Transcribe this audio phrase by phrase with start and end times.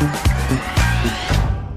[0.00, 0.29] Thank you.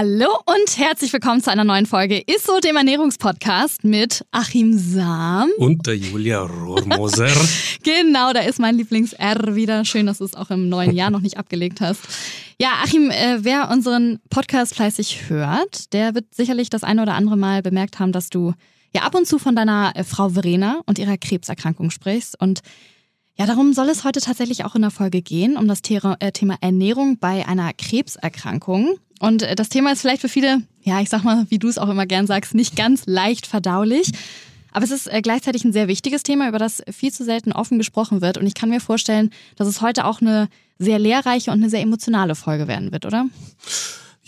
[0.00, 5.50] Hallo und herzlich willkommen zu einer neuen Folge Isso, dem Ernährungspodcast mit Achim Sam.
[5.56, 7.26] Und der Julia Rohrmoser.
[7.82, 9.84] genau, da ist mein Lieblings-R wieder.
[9.84, 12.00] Schön, dass du es auch im neuen Jahr noch nicht abgelegt hast.
[12.60, 17.36] Ja, Achim, äh, wer unseren Podcast fleißig hört, der wird sicherlich das eine oder andere
[17.36, 18.54] Mal bemerkt haben, dass du
[18.94, 22.60] ja ab und zu von deiner äh, Frau Verena und ihrer Krebserkrankung sprichst und
[23.38, 26.56] ja, darum soll es heute tatsächlich auch in der Folge gehen, um das äh, Thema
[26.60, 28.98] Ernährung bei einer Krebserkrankung.
[29.20, 31.78] Und äh, das Thema ist vielleicht für viele, ja, ich sag mal, wie du es
[31.78, 34.10] auch immer gern sagst, nicht ganz leicht verdaulich.
[34.72, 37.78] Aber es ist äh, gleichzeitig ein sehr wichtiges Thema, über das viel zu selten offen
[37.78, 38.38] gesprochen wird.
[38.38, 41.80] Und ich kann mir vorstellen, dass es heute auch eine sehr lehrreiche und eine sehr
[41.80, 43.26] emotionale Folge werden wird, oder?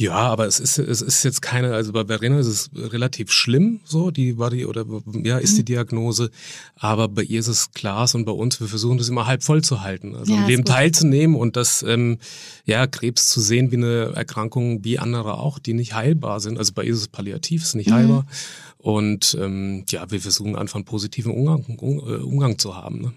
[0.00, 3.80] Ja, aber es ist, es ist jetzt keine, also bei Verena ist es relativ schlimm,
[3.84, 4.86] so, die war die, oder
[5.22, 5.66] ja, ist die mhm.
[5.66, 6.30] Diagnose.
[6.74, 9.62] Aber bei ihr ist es Glas und bei uns, wir versuchen das immer halb voll
[9.62, 10.16] zu halten.
[10.16, 12.16] Also ja, Leben teilzunehmen und das, ähm,
[12.64, 16.56] ja, Krebs zu sehen wie eine Erkrankung wie andere auch, die nicht heilbar sind.
[16.56, 17.94] Also bei ihr ist es palliativ, ist nicht mhm.
[17.94, 18.26] heilbar.
[18.78, 23.02] Und ähm, ja, wir versuchen einfach einen positiven Umgang, äh, Umgang zu haben.
[23.02, 23.12] Ne?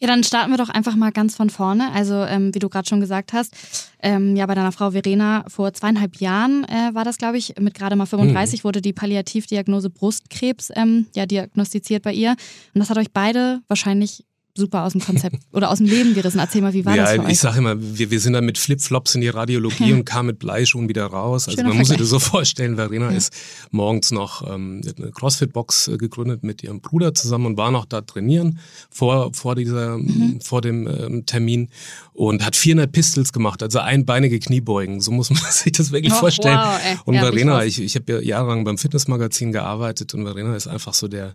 [0.00, 1.90] Ja, dann starten wir doch einfach mal ganz von vorne.
[1.92, 3.54] Also, ähm, wie du gerade schon gesagt hast,
[4.02, 7.74] ähm, ja, bei deiner Frau Verena vor zweieinhalb Jahren äh, war das, glaube ich, mit
[7.74, 8.64] gerade mal 35 mhm.
[8.64, 12.30] wurde die Palliativdiagnose Brustkrebs ähm, ja diagnostiziert bei ihr.
[12.74, 14.24] Und das hat euch beide wahrscheinlich
[14.56, 16.38] super aus dem Konzept oder aus dem Leben gerissen.
[16.38, 17.32] Erzähl mal, wie war ja, das für euch?
[17.32, 20.38] Ich sage immer, wir, wir sind dann mit Flipflops in die Radiologie und kamen mit
[20.38, 21.48] Bleischuhen wieder raus.
[21.48, 23.16] Also Schöner man muss sich das so vorstellen, Verena ja.
[23.16, 23.32] ist
[23.70, 28.00] morgens noch ähm, eine Crossfit-Box äh, gegründet mit ihrem Bruder zusammen und war noch da
[28.00, 28.60] trainieren
[28.90, 30.40] vor, vor, dieser, mhm.
[30.40, 31.68] vor dem ähm, Termin
[32.12, 35.00] und hat 400 Pistols gemacht, also einbeinige Kniebeugen.
[35.00, 36.58] So muss man sich das wirklich oh, vorstellen.
[36.58, 40.68] Wow, und ja, Verena, ich, ich habe ja jahrelang beim Fitnessmagazin gearbeitet und Verena ist
[40.68, 41.34] einfach so der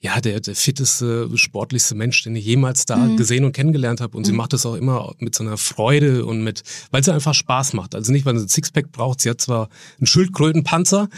[0.00, 3.16] ja, der, der fitteste, sportlichste Mensch, den ich jemals da mhm.
[3.16, 4.16] gesehen und kennengelernt habe.
[4.16, 4.26] Und mhm.
[4.26, 7.72] sie macht das auch immer mit so einer Freude und mit, weil sie einfach Spaß
[7.72, 7.94] macht.
[7.94, 9.22] Also nicht, weil sie ein Sixpack braucht.
[9.22, 9.68] Sie hat zwar
[9.98, 11.08] einen Schildkrötenpanzer,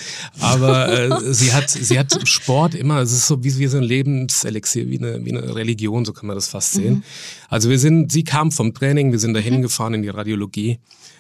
[0.41, 3.01] aber äh, sie hat, sie hat Sport immer.
[3.01, 6.29] Es ist so wie, wie so ein Lebenselixier, wie eine, wie eine Religion, so kann
[6.29, 6.95] man das fast sehen.
[6.95, 7.03] Mhm.
[7.49, 9.63] Also wir sind, sie kam vom Training, wir sind dahin mhm.
[9.63, 10.79] gefahren in die Radiologie.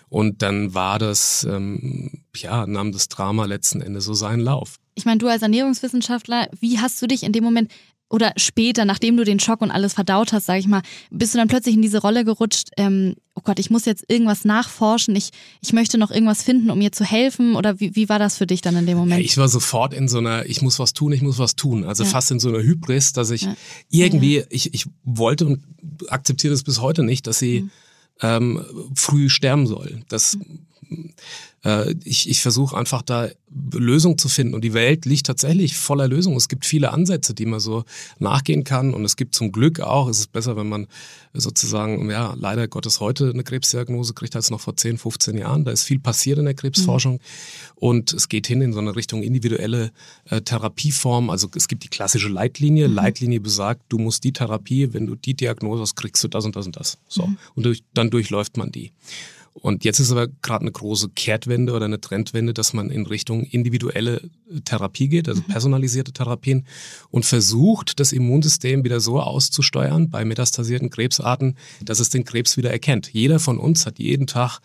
[0.08, 4.78] Und dann war das, ähm, ja, nahm das Drama letzten Endes so seinen Lauf.
[4.98, 7.70] Ich meine, du als Ernährungswissenschaftler, wie hast du dich in dem Moment
[8.10, 11.38] oder später, nachdem du den Schock und alles verdaut hast, sage ich mal, bist du
[11.38, 15.30] dann plötzlich in diese Rolle gerutscht, ähm, oh Gott, ich muss jetzt irgendwas nachforschen, ich,
[15.60, 17.54] ich möchte noch irgendwas finden, um ihr zu helfen?
[17.54, 19.24] Oder wie, wie war das für dich dann in dem Moment?
[19.24, 21.84] Ich war sofort in so einer, ich muss was tun, ich muss was tun.
[21.84, 22.10] Also ja.
[22.10, 23.54] fast in so einer Hybris, dass ich ja.
[23.88, 24.44] irgendwie, ja.
[24.50, 25.62] Ich, ich wollte und
[26.08, 27.70] akzeptiere es bis heute nicht, dass sie mhm.
[28.22, 28.64] ähm,
[28.96, 30.02] früh sterben soll.
[30.08, 30.66] Das mhm
[31.64, 33.28] äh, ich, ich versuche einfach da
[33.72, 34.54] Lösungen zu finden.
[34.54, 36.36] Und die Welt liegt tatsächlich voller Lösungen.
[36.36, 37.84] Es gibt viele Ansätze, die man so
[38.18, 38.94] nachgehen kann.
[38.94, 40.86] Und es gibt zum Glück auch, es ist besser, wenn man
[41.32, 45.64] sozusagen, ja, leider Gottes heute eine Krebsdiagnose kriegt als noch vor 10, 15 Jahren.
[45.64, 47.14] Da ist viel passiert in der Krebsforschung.
[47.14, 47.20] Mhm.
[47.76, 49.92] Und es geht hin in so eine Richtung individuelle
[50.28, 51.30] äh, Therapieform.
[51.30, 52.88] Also es gibt die klassische Leitlinie.
[52.88, 52.94] Mhm.
[52.94, 56.56] Leitlinie besagt, du musst die Therapie, wenn du die Diagnose hast, kriegst du das und
[56.56, 56.98] das und das.
[57.08, 57.26] So.
[57.26, 57.38] Mhm.
[57.54, 58.92] Und durch, dann durchläuft man die.
[59.60, 63.44] Und jetzt ist aber gerade eine große Kehrtwende oder eine Trendwende, dass man in Richtung
[63.44, 64.22] individuelle
[64.64, 65.46] Therapie geht, also mhm.
[65.46, 66.66] personalisierte Therapien
[67.10, 72.70] und versucht, das Immunsystem wieder so auszusteuern bei metastasierten Krebsarten, dass es den Krebs wieder
[72.70, 73.12] erkennt.
[73.12, 74.60] Jeder von uns hat jeden Tag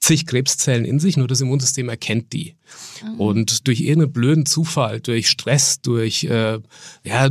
[0.00, 2.54] zig Krebszellen in sich, nur das Immunsystem erkennt die.
[3.02, 3.20] Mhm.
[3.20, 6.60] Und durch irgendeinen blöden Zufall, durch Stress, durch äh,
[7.04, 7.30] ja,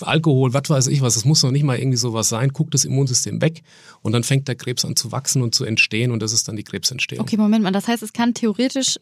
[0.00, 2.84] Alkohol, was weiß ich was, es muss noch nicht mal irgendwie sowas sein, guckt das
[2.84, 3.62] Immunsystem weg
[4.02, 6.56] und dann fängt der Krebs an zu wachsen und zu entstehen und das ist dann
[6.56, 7.22] die Krebsentstehung.
[7.22, 8.98] Okay, Moment mal, das heißt, es kann theoretisch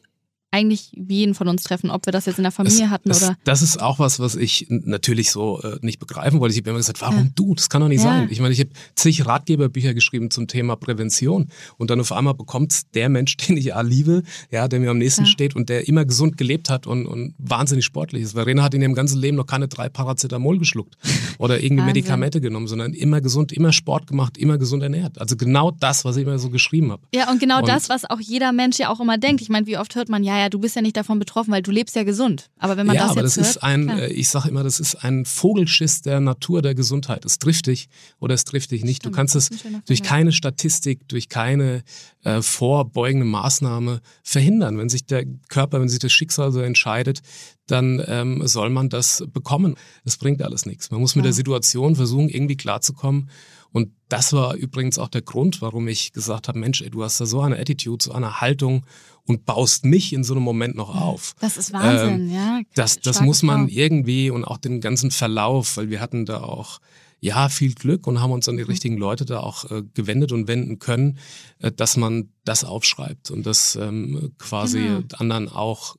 [0.56, 3.22] eigentlich jeden von uns treffen, ob wir das jetzt in der Familie es, hatten es,
[3.22, 3.36] oder.
[3.44, 6.54] Das ist auch was, was ich natürlich so äh, nicht begreifen wollte.
[6.54, 7.30] Ich habe immer gesagt, warum ja.
[7.34, 7.54] du?
[7.54, 8.10] Das kann doch nicht ja.
[8.10, 8.28] sein.
[8.30, 12.94] Ich meine, ich habe zig Ratgeberbücher geschrieben zum Thema Prävention und dann auf einmal bekommt
[12.94, 15.30] der Mensch, den ich liebe, ja, der mir am nächsten ja.
[15.30, 18.32] steht und der immer gesund gelebt hat und, und wahnsinnig sportlich ist.
[18.32, 20.96] Verena hat in ihrem ganzen Leben noch keine drei Paracetamol geschluckt
[21.38, 25.20] oder irgendwie Medikamente genommen, sondern immer gesund, immer Sport gemacht, immer gesund ernährt.
[25.20, 27.02] Also genau das, was ich immer so geschrieben habe.
[27.14, 29.42] Ja, und genau und das, was auch jeder Mensch ja auch immer denkt.
[29.42, 31.62] Ich meine, wie oft hört man, ja, ja, du bist ja nicht davon betroffen, weil
[31.62, 32.50] du lebst ja gesund.
[32.58, 33.98] Aber wenn man ja, das aber jetzt das hört, ist ein, klar.
[34.02, 37.24] äh, ich sage immer, das ist ein Vogelschiss der Natur der Gesundheit.
[37.24, 37.88] Es trifft dich
[38.18, 39.02] oder es trifft dich nicht.
[39.02, 39.50] Stimmt, du kannst es
[39.86, 41.82] durch keine Statistik, durch keine
[42.24, 44.78] äh, vorbeugende Maßnahme verhindern.
[44.78, 47.20] Wenn sich der Körper, wenn sich das Schicksal so entscheidet,
[47.66, 49.76] dann ähm, soll man das bekommen.
[50.04, 50.90] Es bringt alles nichts.
[50.90, 51.28] Man muss mit ja.
[51.28, 53.30] der Situation versuchen, irgendwie klarzukommen.
[53.72, 57.20] Und das war übrigens auch der Grund, warum ich gesagt habe, Mensch, ey, du hast
[57.20, 58.86] da so eine Attitude, so eine Haltung
[59.26, 61.34] und baust mich in so einem Moment noch auf.
[61.40, 62.60] Das ist Wahnsinn, ähm, ja.
[62.74, 66.78] Das, das muss man irgendwie und auch den ganzen Verlauf, weil wir hatten da auch
[67.20, 68.70] ja, viel Glück und haben uns an die mhm.
[68.70, 71.18] richtigen Leute da auch äh, gewendet und wenden können,
[71.58, 75.02] äh, dass man das aufschreibt und das ähm, quasi genau.
[75.18, 75.96] anderen auch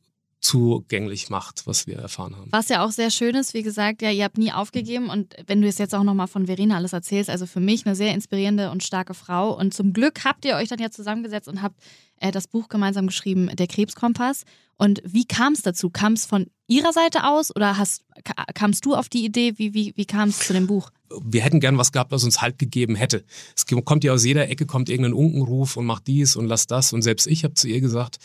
[0.47, 2.47] zugänglich macht, was wir erfahren haben.
[2.51, 5.61] Was ja auch sehr schön ist, wie gesagt, ja, ihr habt nie aufgegeben und wenn
[5.61, 8.71] du es jetzt auch nochmal von Verena alles erzählst, also für mich eine sehr inspirierende
[8.71, 11.75] und starke Frau und zum Glück habt ihr euch dann ja zusammengesetzt und habt
[12.19, 14.43] äh, das Buch gemeinsam geschrieben, Der Krebskompass.
[14.77, 15.89] Und wie kam es dazu?
[15.89, 18.03] Kam es von ihrer Seite aus oder hast,
[18.53, 19.53] kamst du auf die Idee?
[19.57, 20.91] Wie, wie, wie kam es zu dem Buch?
[21.23, 23.23] Wir hätten gern was gehabt, was uns Halt gegeben hätte.
[23.55, 26.93] Es kommt ja aus jeder Ecke, kommt irgendein Unkenruf und macht dies und lass das.
[26.93, 28.17] Und selbst ich habe zu ihr gesagt,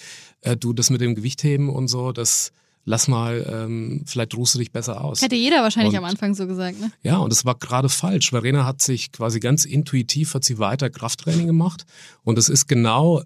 [0.43, 2.53] äh, du, das mit dem Gewichtheben und so, das
[2.85, 5.23] lass mal, ähm, vielleicht ruhst du dich besser aus.
[5.23, 6.91] Hätte jeder wahrscheinlich und, am Anfang so gesagt, ne?
[7.03, 8.31] Ja, und es war gerade falsch.
[8.31, 11.85] Verena hat sich quasi ganz intuitiv, hat sie weiter Krafttraining gemacht.
[12.25, 13.23] Und es ist genau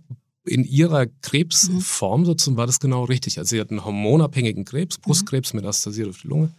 [0.46, 2.26] in ihrer Krebsform mhm.
[2.26, 3.38] sozusagen war das genau richtig.
[3.38, 6.52] Also sie hat einen hormonabhängigen Krebs, Brustkrebs metastasiert auf die Lunge.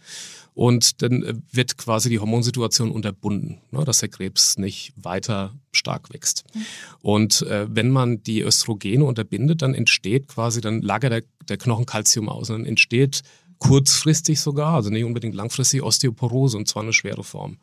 [0.54, 6.12] Und dann äh, wird quasi die Hormonsituation unterbunden, ne, dass der Krebs nicht weiter stark
[6.12, 6.44] wächst.
[6.52, 6.60] Mhm.
[7.00, 11.86] Und äh, wenn man die Östrogene unterbindet, dann entsteht quasi, dann lagert der, der Knochen
[11.86, 13.22] Calcium aus und dann entsteht
[13.58, 17.58] kurzfristig sogar, also nicht unbedingt langfristig, Osteoporose und zwar eine schwere Form.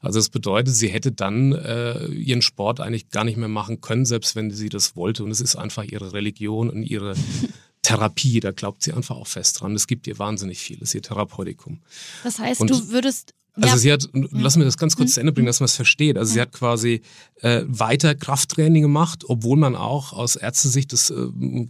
[0.00, 4.04] Also das bedeutet, sie hätte dann äh, ihren Sport eigentlich gar nicht mehr machen können,
[4.04, 5.24] selbst wenn sie das wollte.
[5.24, 7.14] Und es ist einfach ihre Religion und ihre
[7.82, 9.74] Therapie, da glaubt sie einfach auch fest dran.
[9.74, 11.80] Es gibt ihr wahnsinnig viel, das ist ihr Therapeutikum.
[12.24, 13.78] Das heißt, und du würdest also ja.
[13.78, 15.14] sie hat, lass mir das ganz kurz mhm.
[15.14, 16.18] zu Ende bringen, dass man es versteht.
[16.18, 17.00] Also sie hat quasi
[17.40, 21.26] äh, weiter Krafttraining gemacht, obwohl man auch aus Ärztesicht das äh,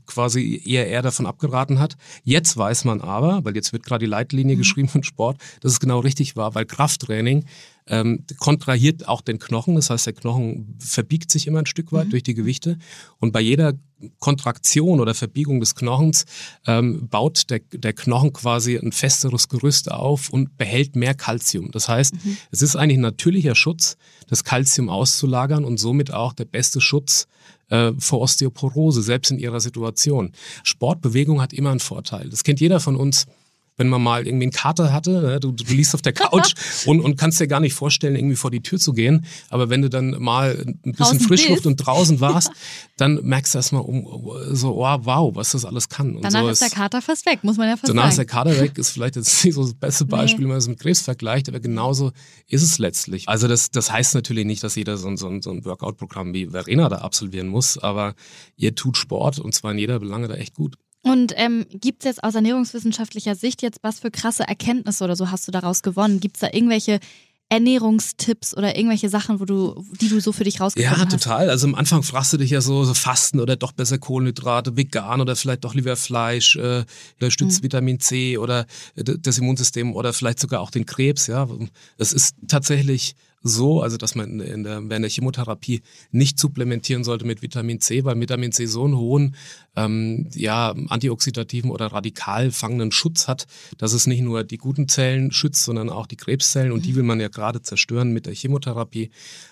[0.06, 1.96] quasi eher eher davon abgeraten hat.
[2.24, 4.58] Jetzt weiß man aber, weil jetzt wird gerade die Leitlinie mhm.
[4.58, 7.44] geschrieben von Sport, dass es genau richtig war, weil Krafttraining
[7.88, 9.76] ähm, kontrahiert auch den Knochen.
[9.76, 12.10] Das heißt, der Knochen verbiegt sich immer ein Stück weit mhm.
[12.10, 12.78] durch die Gewichte.
[13.18, 13.74] Und bei jeder
[14.18, 16.26] Kontraktion oder Verbiegung des Knochens
[16.66, 21.70] ähm, baut der, der Knochen quasi ein festeres Gerüst auf und behält mehr Kalzium.
[21.70, 22.36] Das heißt, mhm.
[22.50, 23.96] es ist eigentlich ein natürlicher Schutz,
[24.28, 27.26] das Kalzium auszulagern und somit auch der beste Schutz
[27.68, 30.32] äh, vor Osteoporose, selbst in ihrer Situation.
[30.62, 32.28] Sportbewegung hat immer einen Vorteil.
[32.28, 33.26] Das kennt jeder von uns
[33.76, 35.40] wenn man mal irgendwie einen Kater hatte, ne?
[35.40, 36.54] du, du liegst auf der Couch
[36.86, 39.26] und, und kannst dir gar nicht vorstellen, irgendwie vor die Tür zu gehen.
[39.50, 41.66] Aber wenn du dann mal ein bisschen draußen Frischluft bist.
[41.66, 42.50] und draußen warst,
[42.96, 44.06] dann merkst du erstmal um,
[44.52, 46.16] so, oh, wow, was das alles kann.
[46.16, 48.10] Und Danach so ist der Kater fast weg, muss man ja fast danach sagen.
[48.10, 50.44] ist der Kater weg, ist vielleicht jetzt nicht so das beste Beispiel, nee.
[50.44, 52.12] wenn man es mit Krebs vergleicht, aber genauso
[52.46, 53.28] ist es letztlich.
[53.28, 56.88] Also das, das heißt natürlich nicht, dass jeder so, so, so ein Workout-Programm wie Verena
[56.88, 58.14] da absolvieren muss, aber
[58.56, 60.76] ihr tut Sport und zwar in jeder Belange da echt gut.
[61.06, 65.30] Und ähm, gibt es jetzt aus ernährungswissenschaftlicher Sicht jetzt was für krasse Erkenntnisse oder so
[65.30, 66.18] hast du daraus gewonnen?
[66.18, 66.98] Gibt es da irgendwelche
[67.48, 71.12] Ernährungstipps oder irgendwelche Sachen, wo du, die du so für dich rausgefunden hast?
[71.12, 71.48] Ja, total.
[71.48, 75.20] Also am Anfang fragst du dich ja so, so Fasten oder doch besser Kohlenhydrate, vegan
[75.20, 76.84] oder vielleicht doch lieber Fleisch, äh,
[77.20, 77.64] unterstützt mhm.
[77.66, 81.28] Vitamin C oder äh, das Immunsystem oder vielleicht sogar auch den Krebs.
[81.28, 81.48] Ja,
[81.98, 83.14] das ist tatsächlich
[83.48, 88.04] so, also dass man in der, während der Chemotherapie nicht supplementieren sollte mit Vitamin C,
[88.04, 89.36] weil Vitamin C so einen hohen
[89.76, 93.46] ähm, ja, antioxidativen oder radikal fangenden Schutz hat,
[93.78, 97.02] dass es nicht nur die guten Zellen schützt, sondern auch die Krebszellen und die will
[97.02, 99.10] man ja gerade zerstören mit der Chemotherapie.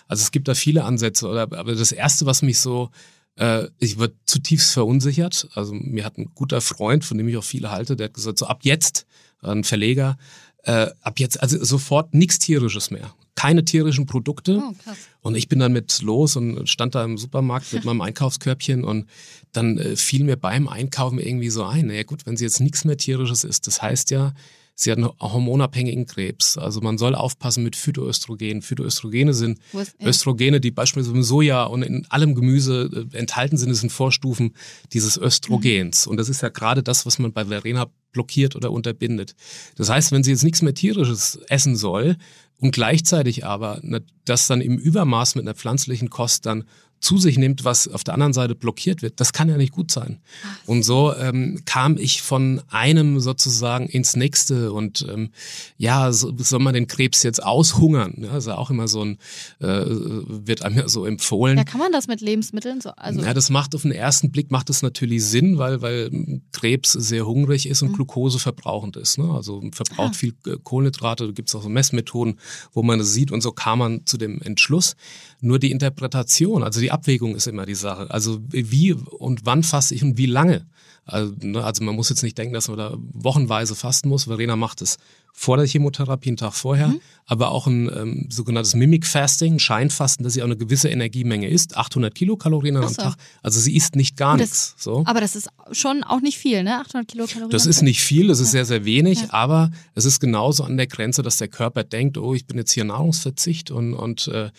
[0.09, 2.91] Also es gibt da viele Ansätze, oder, aber das Erste, was mich so
[3.37, 5.49] äh, ich war zutiefst verunsichert.
[5.55, 8.39] Also mir hat ein guter Freund, von dem ich auch viele halte, der hat gesagt,
[8.39, 9.07] so ab jetzt,
[9.43, 10.17] ein Verleger,
[10.63, 14.63] äh, ab jetzt, also sofort nichts Tierisches mehr keine tierischen Produkte.
[14.63, 14.93] Oh.
[15.23, 19.07] Und ich bin dann mit los und stand da im Supermarkt mit meinem Einkaufskörbchen und
[19.53, 22.85] dann äh, fiel mir beim Einkaufen irgendwie so ein, naja gut, wenn sie jetzt nichts
[22.85, 24.35] mehr tierisches ist, das heißt ja,
[24.77, 26.59] Sie hat einen hormonabhängigen Krebs.
[26.59, 28.61] Also man soll aufpassen mit Phytoöstrogenen.
[28.61, 29.85] Phytoöstrogene sind ja.
[30.09, 33.71] Östrogene, die beispielsweise im Soja und in allem Gemüse äh, enthalten sind.
[33.71, 34.55] Das sind Vorstufen
[34.93, 36.07] dieses Östrogens.
[36.07, 36.11] Mhm.
[36.11, 39.37] Und das ist ja gerade das, was man bei Verena blockiert oder unterbindet.
[39.77, 42.17] Das heißt, wenn sie jetzt nichts mehr tierisches essen soll
[42.61, 43.81] und gleichzeitig aber
[44.25, 46.65] das dann im Übermaß mit einer pflanzlichen Kost dann
[47.05, 49.91] zu sich nimmt, was auf der anderen Seite blockiert wird, das kann ja nicht gut
[49.91, 50.21] sein.
[50.65, 55.31] Und so ähm, kam ich von einem sozusagen ins nächste und ähm,
[55.77, 58.15] ja, so, soll man den Krebs jetzt aushungern?
[58.23, 59.19] Ja, ist ja auch immer so ein,
[59.61, 61.59] äh, wird einem ja so empfohlen.
[61.59, 62.91] Ja, kann man das mit Lebensmitteln so?
[62.97, 66.93] Also ja, das macht auf den ersten Blick macht das natürlich Sinn, weil, weil Krebs
[66.93, 67.97] sehr hungrig ist und mhm.
[67.97, 69.19] Glucose verbrauchend ist.
[69.19, 69.31] Ne?
[69.31, 70.19] Also verbraucht ah.
[70.19, 72.39] viel äh, Kohlenhydrate, da gibt es auch so Messmethoden,
[72.73, 74.97] wo man das sieht und so kam man zu dem Entschluss.
[75.43, 78.11] Nur die Interpretation, also die Abwägung ist immer die Sache.
[78.11, 80.67] Also wie und wann faste ich und wie lange?
[81.07, 84.25] Also, ne, also, man muss jetzt nicht denken, dass man da wochenweise fasten muss.
[84.25, 84.97] Verena macht es
[85.37, 87.01] vor der Chemotherapie, einen Tag vorher, mhm.
[87.27, 91.77] aber auch ein ähm, sogenanntes Mimic Fasting, Scheinfasten, dass sie auch eine gewisse Energiemenge isst,
[91.77, 93.17] 800 Kilokalorien am Tag.
[93.43, 94.77] Also sie isst nicht gar nichts.
[94.79, 95.03] So.
[95.07, 96.79] Aber das ist schon auch nicht viel, ne?
[96.79, 97.51] 800 Kilokalorien.
[97.51, 98.65] Das ist nicht viel, das ist ja.
[98.65, 99.33] sehr, sehr wenig, ja.
[99.33, 102.71] aber es ist genauso an der Grenze, dass der Körper denkt, oh, ich bin jetzt
[102.71, 104.51] hier Nahrungsverzicht und, und äh,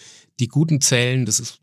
[0.42, 1.62] die guten Zellen, das ist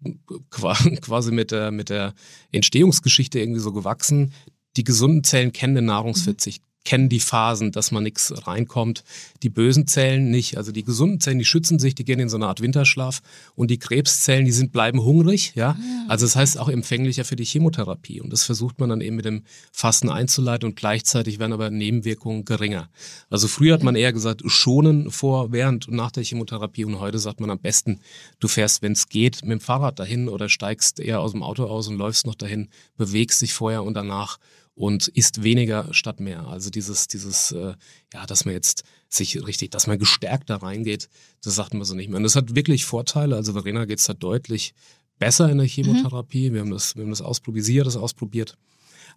[0.51, 2.15] quasi mit der, mit der
[2.51, 4.33] Entstehungsgeschichte irgendwie so gewachsen.
[4.77, 6.63] Die gesunden Zellen kennen den Nahrungsverzicht.
[6.63, 9.05] Mhm kennen die Phasen, dass man nichts reinkommt.
[9.43, 10.57] Die bösen Zellen nicht.
[10.57, 13.21] Also die gesunden Zellen, die schützen sich, die gehen in so eine Art Winterschlaf.
[13.55, 15.53] Und die Krebszellen, die sind, bleiben hungrig.
[15.55, 15.71] Ja?
[15.71, 16.05] Ah.
[16.09, 18.21] Also das heißt auch empfänglicher für die Chemotherapie.
[18.21, 22.45] Und das versucht man dann eben mit dem Fasten einzuleiten und gleichzeitig werden aber Nebenwirkungen
[22.45, 22.89] geringer.
[23.31, 26.85] Also früher hat man eher gesagt, schonen vor, während und nach der Chemotherapie.
[26.85, 28.01] Und heute sagt man am besten,
[28.41, 31.65] du fährst, wenn es geht, mit dem Fahrrad dahin oder steigst eher aus dem Auto
[31.65, 34.39] aus und läufst noch dahin, bewegst dich vorher und danach
[34.75, 36.47] und isst weniger statt mehr.
[36.47, 37.75] Also dieses, dieses, äh,
[38.13, 41.09] ja, dass man jetzt sich richtig, dass man gestärkt da reingeht,
[41.43, 42.17] das sagt man so nicht mehr.
[42.17, 43.37] Und das hat wirklich Vorteile.
[43.37, 44.75] Also Verena geht es da deutlich
[45.19, 46.51] besser in der Chemotherapie.
[46.51, 46.55] Mhm.
[46.55, 48.57] Wir haben das, wir haben das ausprobiert, sie hat das ausprobiert.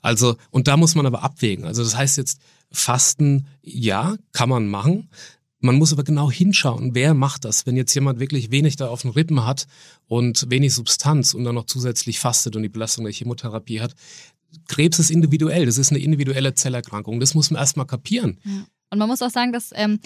[0.01, 1.65] Also, und da muss man aber abwägen.
[1.65, 2.39] Also das heißt jetzt,
[2.71, 5.09] Fasten, ja, kann man machen.
[5.59, 7.65] Man muss aber genau hinschauen, wer macht das.
[7.65, 9.65] Wenn jetzt jemand wirklich wenig da auf den Rippen hat
[10.05, 13.95] und wenig Substanz und dann noch zusätzlich fastet und die Belastung der Chemotherapie hat,
[14.67, 17.19] Krebs ist individuell, das ist eine individuelle Zellerkrankung.
[17.19, 18.39] Das muss man erstmal kapieren.
[18.43, 18.65] Ja.
[18.91, 19.99] Und man muss auch sagen, dass ähm,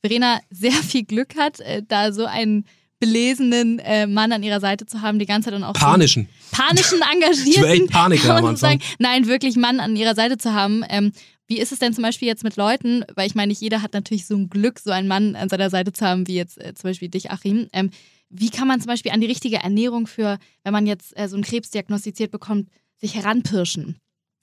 [0.00, 2.64] Verena sehr viel Glück hat, äh, da so einen
[2.98, 6.56] belesenen äh, Mann an ihrer Seite zu haben, die ganze Zeit und auch panischen, so
[6.56, 10.82] panischen, engagierten, Paniker am Sagen, nein, wirklich Mann an ihrer Seite zu haben.
[10.88, 11.12] Ähm,
[11.46, 13.92] wie ist es denn zum Beispiel jetzt mit Leuten, weil ich meine, nicht jeder hat
[13.92, 16.74] natürlich so ein Glück, so einen Mann an seiner Seite zu haben, wie jetzt äh,
[16.74, 17.68] zum Beispiel dich, Achim.
[17.72, 17.90] Ähm,
[18.30, 21.36] wie kann man zum Beispiel an die richtige Ernährung für, wenn man jetzt äh, so
[21.36, 23.96] einen Krebs diagnostiziert bekommt, sich heranpirschen?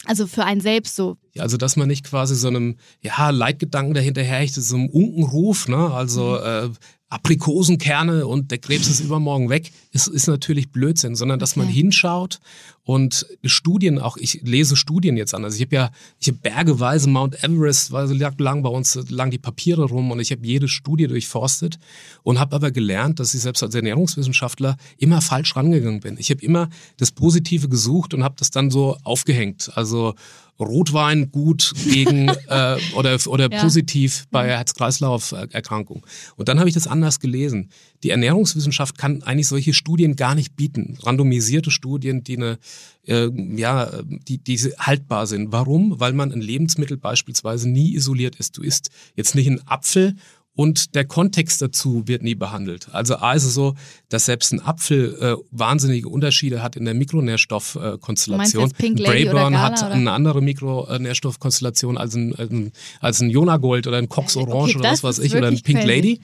[0.05, 1.17] Also für einen selbst so.
[1.37, 5.91] Also dass man nicht quasi so einem ja, Leitgedanken dahinterherhechtet, so einem Unkenruf, ne?
[5.91, 6.73] Also mhm.
[6.73, 6.77] äh,
[7.13, 12.39] Aprikosenkerne und der Krebs ist übermorgen weg, ist, ist natürlich Blödsinn, sondern dass man hinschaut
[12.85, 15.45] und Studien auch, ich lese Studien jetzt an.
[15.45, 19.31] Also ich habe ja, ich habe bergeweise Mount Everest, weil so lang bei uns lang
[19.31, 21.79] die Papiere rum und ich habe jede Studie durchforstet
[22.23, 26.17] und habe aber gelernt, dass ich selbst als Ernährungswissenschaftler immer falsch rangegangen bin.
[26.19, 29.71] Ich habe immer das Positive gesucht und habe das dann so aufgehängt.
[29.75, 30.15] Also
[30.59, 33.61] Rotwein gut gegen äh, oder, oder ja.
[33.61, 34.49] positiv bei mhm.
[34.49, 36.05] Herz-Kreislauf-Erkrankung.
[36.35, 37.69] Und dann habe ich das anders gelesen.
[38.03, 40.97] Die Ernährungswissenschaft kann eigentlich solche Studien gar nicht bieten.
[41.01, 42.59] Randomisierte Studien, die eine,
[43.05, 45.51] äh, ja, die, die haltbar sind.
[45.51, 45.99] Warum?
[45.99, 48.57] Weil man ein Lebensmittel beispielsweise nie isoliert ist.
[48.57, 50.15] Du isst jetzt nicht einen Apfel
[50.55, 52.87] und der Kontext dazu wird nie behandelt.
[52.91, 53.73] Also A ist es so,
[54.09, 58.71] dass selbst ein Apfel äh, wahnsinnige Unterschiede hat in der Mikronährstoffkonstellation.
[58.77, 59.91] Äh, Brayburn hat oder?
[59.91, 64.79] eine andere Mikronährstoffkonstellation als ein, als ein, als ein Jonagold oder ein Cox Orange okay,
[64.79, 65.87] oder was weiß ich oder ein Pink crazy.
[65.87, 66.19] Lady.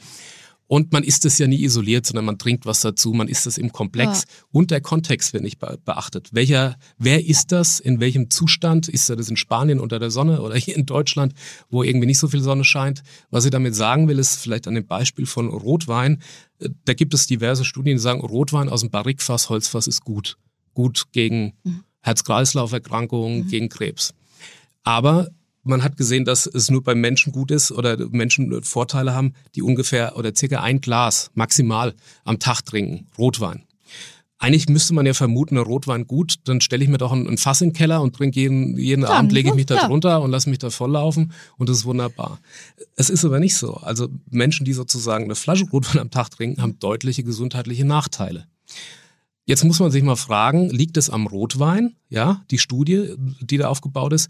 [0.71, 3.57] Und man isst es ja nie isoliert, sondern man trinkt was dazu, man isst es
[3.57, 4.25] im Komplex.
[4.27, 4.45] Ja.
[4.51, 6.29] Und der Kontext wird nicht beachtet.
[6.31, 7.79] Welcher, wer ist das?
[7.79, 8.87] In welchem Zustand?
[8.87, 11.33] Ist das in Spanien unter der Sonne oder hier in Deutschland,
[11.71, 13.01] wo irgendwie nicht so viel Sonne scheint?
[13.31, 16.21] Was ich damit sagen will, ist vielleicht an dem Beispiel von Rotwein.
[16.85, 20.37] Da gibt es diverse Studien, die sagen, Rotwein aus dem Barrikfass, Holzfass ist gut.
[20.75, 21.83] Gut gegen mhm.
[22.01, 23.47] Herz-Kreislauf-Erkrankungen, mhm.
[23.47, 24.13] gegen Krebs.
[24.83, 25.29] Aber
[25.63, 29.61] man hat gesehen, dass es nur beim Menschen gut ist oder Menschen Vorteile haben, die
[29.61, 33.63] ungefähr oder circa ein Glas maximal am Tag trinken, Rotwein.
[34.41, 37.69] Eigentlich müsste man ja vermuten, Rotwein gut, dann stelle ich mir doch ein, Fass in
[37.69, 40.49] den Keller und trinke jeden, jeden ja, Abend, lege ich mich da drunter und lasse
[40.49, 42.39] mich da volllaufen und das ist wunderbar.
[42.95, 43.73] Es ist aber nicht so.
[43.73, 48.45] Also Menschen, die sozusagen eine Flasche Rotwein am Tag trinken, haben deutliche gesundheitliche Nachteile.
[49.43, 53.67] Jetzt muss man sich mal fragen, liegt es am Rotwein, ja, die Studie, die da
[53.67, 54.29] aufgebaut ist,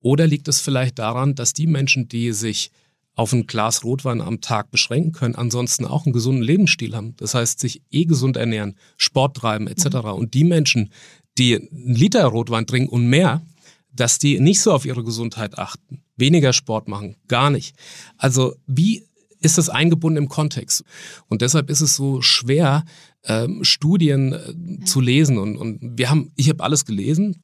[0.00, 2.70] oder liegt es vielleicht daran, dass die Menschen, die sich
[3.14, 7.16] auf ein Glas Rotwein am Tag beschränken können, ansonsten auch einen gesunden Lebensstil haben.
[7.16, 9.86] Das heißt, sich eh gesund ernähren, Sport treiben etc.
[9.86, 10.04] Mhm.
[10.10, 10.92] Und die Menschen,
[11.36, 13.42] die einen Liter Rotwein trinken und mehr,
[13.92, 17.74] dass die nicht so auf ihre Gesundheit achten, weniger Sport machen, gar nicht.
[18.18, 19.04] Also wie
[19.40, 20.84] ist das eingebunden im Kontext?
[21.26, 22.84] Und deshalb ist es so schwer,
[23.24, 25.38] ähm, Studien äh, zu lesen.
[25.38, 27.42] Und, und wir haben, ich habe alles gelesen,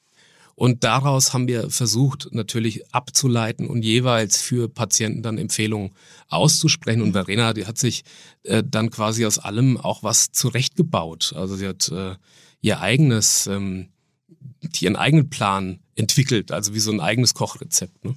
[0.56, 5.90] und daraus haben wir versucht, natürlich abzuleiten und jeweils für Patienten dann Empfehlungen
[6.28, 7.02] auszusprechen.
[7.02, 8.04] Und Verena, die hat sich
[8.44, 11.32] äh, dann quasi aus allem auch was zurechtgebaut.
[11.36, 12.14] Also sie hat äh,
[12.60, 13.88] ihr eigenes, ähm,
[14.78, 18.04] ihren eigenen Plan entwickelt, also wie so ein eigenes Kochrezept.
[18.04, 18.14] Ne?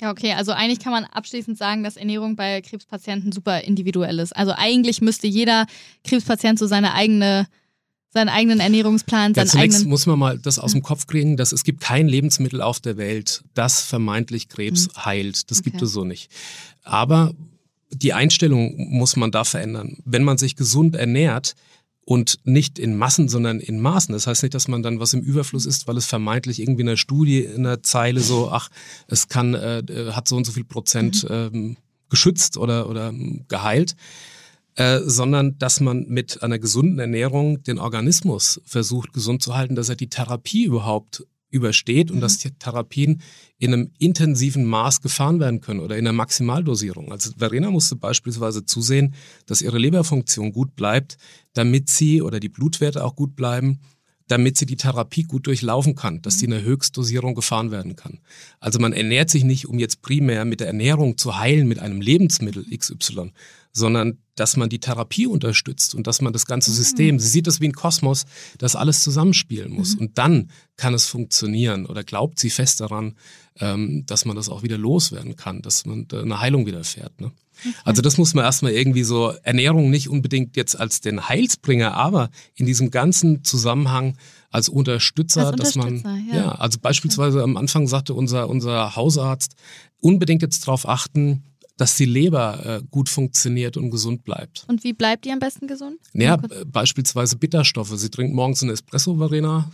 [0.00, 0.32] Ja, okay.
[0.32, 4.34] Also eigentlich kann man abschließend sagen, dass Ernährung bei Krebspatienten super individuell ist.
[4.34, 5.66] Also eigentlich müsste jeder
[6.04, 7.46] Krebspatient so seine eigene
[8.16, 9.90] seinen eigenen Ernährungsplan, seinen ja, zunächst eigenen.
[9.90, 12.96] muss man mal das aus dem Kopf kriegen, dass es gibt kein Lebensmittel auf der
[12.96, 15.04] Welt, das vermeintlich Krebs mhm.
[15.04, 15.50] heilt.
[15.50, 15.70] Das okay.
[15.70, 16.30] gibt es so nicht.
[16.82, 17.32] Aber
[17.90, 19.98] die Einstellung muss man da verändern.
[20.04, 21.54] Wenn man sich gesund ernährt,
[22.08, 24.12] und nicht in Massen, sondern in Maßen.
[24.12, 26.86] Das heißt nicht, dass man dann was im Überfluss ist, weil es vermeintlich irgendwie in
[26.86, 28.68] der Studie in der Zeile so, ach,
[29.08, 29.82] es kann, äh,
[30.12, 31.30] hat so und so viel Prozent mhm.
[31.34, 31.76] ähm,
[32.08, 33.12] geschützt oder, oder
[33.48, 33.96] geheilt,
[34.76, 39.88] äh, sondern dass man mit einer gesunden Ernährung den Organismus versucht gesund zu halten, dass
[39.88, 42.20] er die Therapie überhaupt übersteht und mhm.
[42.20, 43.22] dass die Therapien
[43.58, 47.10] in einem intensiven Maß gefahren werden können oder in einer Maximaldosierung.
[47.10, 49.14] Also Verena musste beispielsweise zusehen,
[49.46, 51.16] dass ihre Leberfunktion gut bleibt,
[51.54, 53.80] damit sie oder die Blutwerte auch gut bleiben,
[54.28, 58.18] damit sie die Therapie gut durchlaufen kann, dass sie in einer Höchstdosierung gefahren werden kann.
[58.60, 62.00] Also man ernährt sich nicht, um jetzt primär mit der Ernährung zu heilen mit einem
[62.00, 63.32] Lebensmittel XY,
[63.72, 66.74] sondern dass man die Therapie unterstützt und dass man das ganze mhm.
[66.74, 68.24] System, sie sieht das wie ein Kosmos,
[68.58, 69.94] das alles zusammenspielen muss.
[69.94, 70.00] Mhm.
[70.00, 73.16] Und dann kann es funktionieren oder glaubt sie fest daran,
[73.58, 77.20] ähm, dass man das auch wieder loswerden kann, dass man eine Heilung widerfährt.
[77.20, 77.32] Ne?
[77.84, 82.30] Also das muss man erstmal irgendwie so, Ernährung nicht unbedingt jetzt als den Heilsbringer, aber
[82.54, 84.16] in diesem ganzen Zusammenhang
[84.50, 86.36] als Unterstützer, als dass man, ja.
[86.36, 86.52] ja.
[86.52, 89.54] also beispielsweise am Anfang sagte unser, unser Hausarzt,
[90.00, 91.42] unbedingt jetzt darauf achten,
[91.76, 94.64] dass die Leber äh, gut funktioniert und gesund bleibt.
[94.68, 95.98] Und wie bleibt die am besten gesund?
[96.14, 97.92] Ja, beispielsweise Bitterstoffe.
[97.96, 99.70] Sie trinkt morgens einen Espresso, Verena.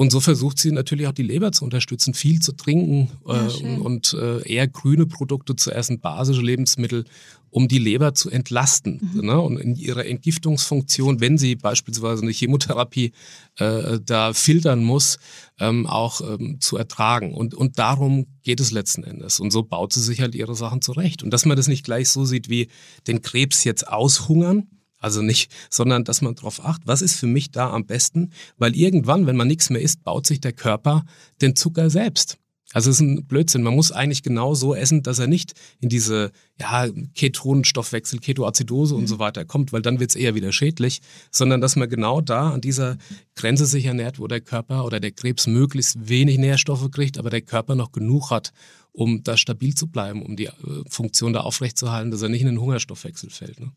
[0.00, 3.76] Und so versucht sie natürlich auch die Leber zu unterstützen, viel zu trinken ja, äh,
[3.80, 7.04] und äh, eher grüne Produkte zu essen, basische Lebensmittel,
[7.50, 9.10] um die Leber zu entlasten.
[9.12, 9.26] Mhm.
[9.26, 9.38] Ne?
[9.38, 13.12] Und in ihrer Entgiftungsfunktion, wenn sie beispielsweise eine Chemotherapie
[13.58, 15.18] äh, da filtern muss,
[15.58, 17.34] ähm, auch ähm, zu ertragen.
[17.34, 19.38] Und, und darum geht es letzten Endes.
[19.38, 21.22] Und so baut sie sich halt ihre Sachen zurecht.
[21.22, 22.68] Und dass man das nicht gleich so sieht wie
[23.06, 24.66] den Krebs jetzt aushungern,
[25.00, 28.76] also nicht, sondern dass man darauf achtet, was ist für mich da am besten, weil
[28.76, 31.04] irgendwann, wenn man nichts mehr isst, baut sich der Körper
[31.40, 32.38] den Zucker selbst.
[32.72, 33.62] Also es ist ein Blödsinn.
[33.62, 36.86] Man muss eigentlich genau so essen, dass er nicht in diese ja,
[37.16, 39.00] Ketonenstoffwechsel, Ketoazidose mhm.
[39.00, 41.00] und so weiter kommt, weil dann wird es eher wieder schädlich,
[41.32, 42.96] sondern dass man genau da an dieser
[43.34, 47.42] Grenze sich ernährt, wo der Körper oder der Krebs möglichst wenig Nährstoffe kriegt, aber der
[47.42, 48.52] Körper noch genug hat,
[48.92, 50.52] um da stabil zu bleiben, um die äh,
[50.88, 53.58] Funktion da aufrechtzuerhalten, dass er nicht in den Hungerstoffwechsel fällt.
[53.58, 53.72] Ne?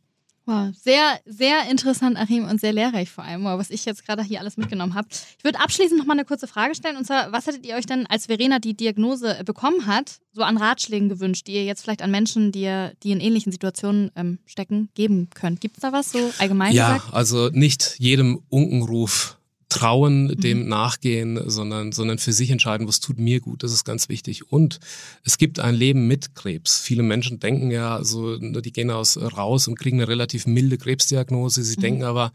[0.46, 4.42] Wow, sehr, sehr interessant, Achim, und sehr lehrreich vor allem, was ich jetzt gerade hier
[4.42, 5.08] alles mitgenommen habe.
[5.38, 7.86] Ich würde abschließend noch mal eine kurze Frage stellen, und zwar, was hättet ihr euch
[7.86, 12.02] denn, als Verena die Diagnose bekommen hat, so an Ratschlägen gewünscht, die ihr jetzt vielleicht
[12.02, 15.62] an Menschen, die, die in ähnlichen Situationen ähm, stecken, geben könnt?
[15.62, 17.12] Gibt es da was so allgemein ja, gesagt?
[17.12, 19.38] Ja, also nicht jedem Unkenruf
[19.74, 20.40] trauen, mhm.
[20.40, 23.64] dem nachgehen, sondern, sondern für sich entscheiden, was tut mir gut.
[23.64, 24.52] Das ist ganz wichtig.
[24.52, 24.80] Und
[25.24, 26.80] es gibt ein Leben mit Krebs.
[26.80, 31.64] Viele Menschen denken ja, so, die gehen aus raus und kriegen eine relativ milde Krebsdiagnose.
[31.64, 31.82] Sie mhm.
[31.82, 32.32] denken aber,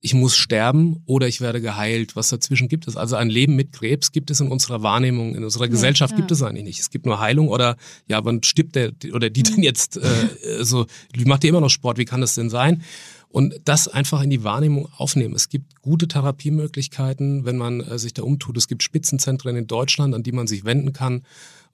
[0.00, 2.16] ich muss sterben oder ich werde geheilt.
[2.16, 2.96] Was dazwischen gibt es?
[2.96, 6.30] Also ein Leben mit Krebs gibt es in unserer Wahrnehmung, in unserer Gesellschaft ja, gibt
[6.30, 6.80] es eigentlich nicht.
[6.80, 10.86] Es gibt nur Heilung oder ja, wann stirbt der oder die denn jetzt äh, so,
[11.24, 12.82] macht ihr immer noch Sport, wie kann das denn sein?
[13.28, 15.34] Und das einfach in die Wahrnehmung aufnehmen.
[15.34, 18.56] Es gibt gute Therapiemöglichkeiten, wenn man äh, sich da umtut.
[18.56, 21.22] Es gibt Spitzenzentren in Deutschland, an die man sich wenden kann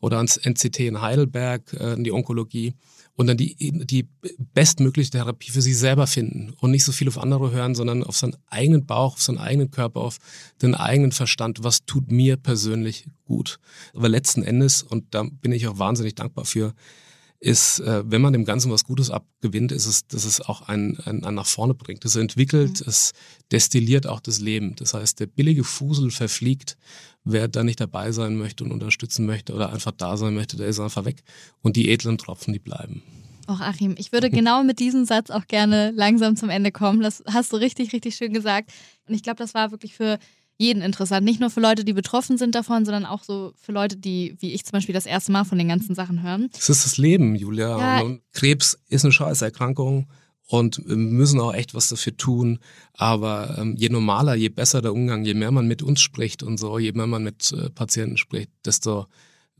[0.00, 2.74] oder ans NCT in Heidelberg, äh, in die Onkologie
[3.14, 4.08] und dann die, die
[4.54, 8.16] bestmögliche Therapie für sich selber finden und nicht so viel auf andere hören, sondern auf
[8.16, 10.18] seinen eigenen Bauch, auf seinen eigenen Körper, auf
[10.62, 11.62] den eigenen Verstand.
[11.62, 13.58] Was tut mir persönlich gut?
[13.94, 16.74] Aber letzten Endes, und da bin ich auch wahnsinnig dankbar für,
[17.42, 20.98] ist, äh, wenn man dem Ganzen was Gutes abgewinnt, ist es, dass es auch einen,
[21.00, 22.04] einen, einen nach vorne bringt.
[22.04, 22.86] Es entwickelt, mhm.
[22.88, 23.12] es
[23.50, 24.76] destilliert auch das Leben.
[24.76, 26.76] Das heißt, der billige Fusel verfliegt.
[27.24, 30.68] Wer da nicht dabei sein möchte und unterstützen möchte oder einfach da sein möchte, der
[30.68, 31.22] ist einfach weg.
[31.62, 33.02] Und die edlen Tropfen, die bleiben.
[33.48, 37.00] Och, Achim, ich würde genau mit diesem Satz auch gerne langsam zum Ende kommen.
[37.00, 38.72] Das hast du richtig, richtig schön gesagt.
[39.08, 40.18] Und ich glaube, das war wirklich für
[40.58, 41.24] jeden interessant.
[41.24, 44.52] Nicht nur für Leute, die betroffen sind davon, sondern auch so für Leute, die, wie
[44.52, 46.50] ich zum Beispiel, das erste Mal von den ganzen Sachen hören.
[46.56, 47.78] Es ist das Leben, Julia.
[47.78, 48.00] Ja.
[48.02, 50.08] Und Krebs ist eine Scheißerkrankung
[50.46, 52.58] und wir müssen auch echt was dafür tun.
[52.94, 56.58] Aber ähm, je normaler, je besser der Umgang, je mehr man mit uns spricht und
[56.58, 59.06] so, je mehr man mit äh, Patienten spricht, desto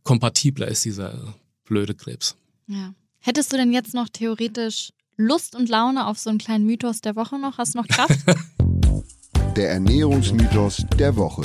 [0.03, 2.37] kompatibler ist dieser blöde Krebs.
[2.67, 2.95] Ja.
[3.21, 7.17] Hättest du denn jetzt noch theoretisch Lust und Laune auf so einen kleinen Mythos der
[7.17, 7.59] Woche noch?
[7.59, 8.19] Hast du noch Kraft?
[9.57, 11.43] der Ernährungsmythos der Woche.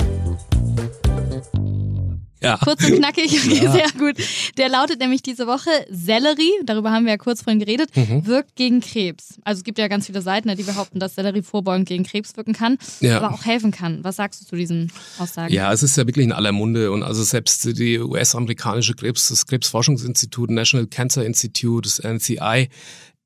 [2.40, 2.56] Ja.
[2.62, 3.72] Kurz und knackig, ja.
[3.72, 4.16] sehr gut.
[4.56, 8.26] Der lautet nämlich diese Woche, Sellerie, darüber haben wir ja kurz vorhin geredet, mhm.
[8.26, 9.40] wirkt gegen Krebs.
[9.42, 12.52] Also es gibt ja ganz viele Seiten, die behaupten, dass Sellerie vorbeugend gegen Krebs wirken
[12.52, 13.20] kann, ja.
[13.20, 14.04] aber auch helfen kann.
[14.04, 15.52] Was sagst du zu diesen Aussagen?
[15.52, 19.46] Ja, es ist ja wirklich in aller Munde und also selbst die US-amerikanische Krebs, das
[19.46, 22.68] Krebsforschungsinstitut, National Cancer Institute, das NCI,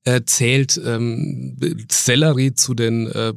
[0.05, 1.59] äh, zählt ähm,
[1.91, 3.35] Sellerie zu den äh,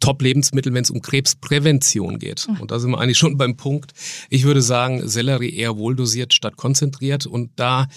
[0.00, 2.46] Top-Lebensmittel, wenn es um Krebsprävention geht.
[2.60, 3.92] Und da sind wir eigentlich schon beim Punkt.
[4.30, 7.26] Ich würde sagen, Sellerie eher wohldosiert statt konzentriert.
[7.26, 7.88] Und da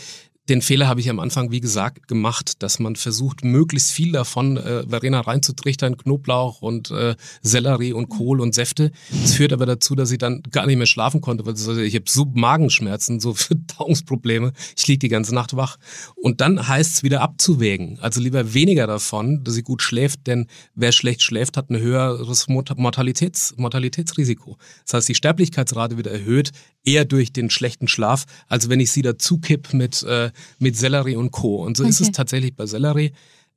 [0.49, 4.57] den Fehler habe ich am Anfang, wie gesagt, gemacht, dass man versucht, möglichst viel davon
[4.57, 8.91] äh, Verena reinzutrichtern, Knoblauch und äh, Sellerie und Kohl und Säfte.
[9.11, 11.95] Das führt aber dazu, dass ich dann gar nicht mehr schlafen konnte, weil also ich
[11.95, 14.53] habe so Magenschmerzen, so Verdauungsprobleme.
[14.75, 15.77] Ich liege die ganze Nacht wach.
[16.15, 17.99] Und dann heißt es wieder abzuwägen.
[17.99, 22.47] Also lieber weniger davon, dass sie gut schläft, denn wer schlecht schläft, hat ein höheres
[22.47, 24.57] Mortalitäts Mortalitätsrisiko.
[24.85, 26.51] Das heißt, die Sterblichkeitsrate wird erhöht,
[26.83, 31.15] eher durch den schlechten Schlaf, als wenn ich sie dazu kipp mit, äh, mit Sellerie
[31.15, 31.63] und Co.
[31.63, 31.91] Und so okay.
[31.91, 33.11] ist es tatsächlich bei Sellerie.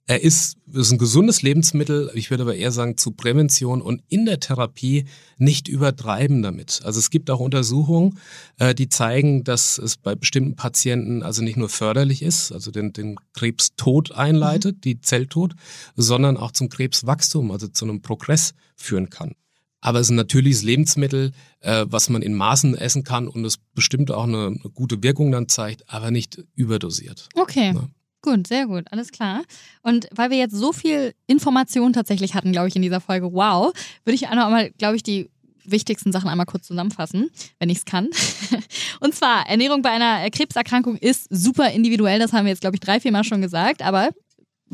[0.07, 4.27] Er ist, ist ein gesundes Lebensmittel, ich würde aber eher sagen zu Prävention und in
[4.27, 5.05] der Therapie
[5.39, 6.81] nicht übertreiben damit.
[6.83, 8.19] Also es gibt auch Untersuchungen,
[8.59, 12.93] äh, die zeigen, dass es bei bestimmten Patienten also nicht nur förderlich ist, also den,
[12.93, 14.81] den Krebstod einleitet, mhm.
[14.81, 15.55] die Zelltod,
[15.95, 19.37] sondern auch zum Krebswachstum, also zu einem Progress führen kann.
[19.83, 23.59] Aber es ist ein natürliches Lebensmittel, äh, was man in Maßen essen kann und es
[23.75, 27.29] bestimmt auch eine, eine gute Wirkung dann zeigt, aber nicht überdosiert.
[27.35, 27.73] Okay.
[27.75, 27.89] Ja.
[28.25, 29.43] Gut, sehr gut, alles klar.
[29.83, 33.73] Und weil wir jetzt so viel Information tatsächlich hatten, glaube ich, in dieser Folge, wow,
[34.05, 35.29] würde ich einmal, glaube ich, die
[35.65, 38.09] wichtigsten Sachen einmal kurz zusammenfassen, wenn ich es kann.
[39.01, 42.81] Und zwar, Ernährung bei einer Krebserkrankung ist super individuell, das haben wir jetzt, glaube ich,
[42.81, 44.11] drei, vier Mal schon gesagt, aber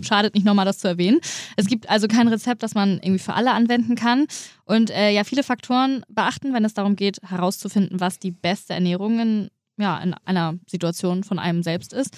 [0.02, 1.20] schadet nicht nochmal, das zu erwähnen.
[1.56, 4.26] Es gibt also kein Rezept, das man irgendwie für alle anwenden kann.
[4.64, 9.20] Und äh, ja, viele Faktoren beachten, wenn es darum geht, herauszufinden, was die beste Ernährung
[9.20, 12.16] in, ja, in einer Situation von einem selbst ist.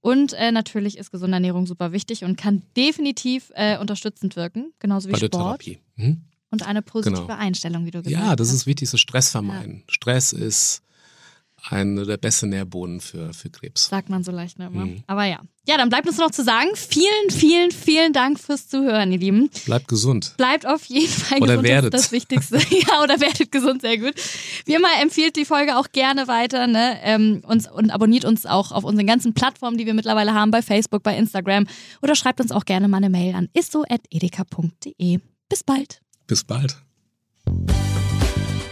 [0.00, 5.08] Und äh, natürlich ist gesunde Ernährung super wichtig und kann definitiv äh, unterstützend wirken, genauso
[5.08, 5.64] wie Sport.
[5.96, 6.22] Mhm.
[6.50, 7.38] Und eine positive genau.
[7.38, 8.28] Einstellung, wie du gesagt hast.
[8.30, 9.76] Ja, das ist wichtig, so Stress vermeiden.
[9.76, 9.84] Ja.
[9.86, 10.82] Stress ist
[11.68, 13.88] einer der besten Nährboden für, für Krebs.
[13.88, 14.86] Sagt man so leicht ne, immer.
[14.86, 15.04] Mhm.
[15.06, 15.40] Aber ja.
[15.64, 19.48] Ja, dann bleibt uns noch zu sagen, vielen, vielen, vielen Dank fürs Zuhören, ihr Lieben.
[19.64, 20.34] Bleibt gesund.
[20.36, 21.68] Bleibt auf jeden Fall oder gesund.
[21.68, 21.94] Werdet.
[21.94, 22.56] Das ist das Wichtigste.
[22.88, 24.14] ja, oder werdet gesund, sehr gut.
[24.64, 26.98] Wie immer empfiehlt die Folge auch gerne weiter ne?
[27.02, 30.62] Ähm, uns, und abonniert uns auch auf unseren ganzen Plattformen, die wir mittlerweile haben, bei
[30.62, 31.66] Facebook, bei Instagram.
[32.02, 35.20] Oder schreibt uns auch gerne mal eine Mail an isso.edeka.de.
[35.48, 36.00] Bis bald.
[36.26, 36.76] Bis bald.